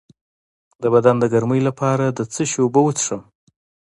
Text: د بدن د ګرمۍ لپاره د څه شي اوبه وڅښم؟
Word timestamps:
د 0.81 0.83
بدن 0.93 1.15
د 1.19 1.23
ګرمۍ 1.33 1.61
لپاره 1.67 2.05
د 2.17 2.19
څه 2.33 2.41
شي 2.49 2.59
اوبه 2.63 2.81
وڅښم؟ 2.83 3.21